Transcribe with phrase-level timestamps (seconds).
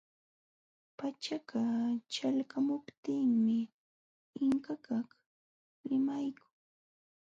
[0.97, 1.59] Pachaka
[2.11, 3.59] ćhalqamuptinmi
[4.43, 5.09] Inkakaq
[5.87, 6.53] limaykun.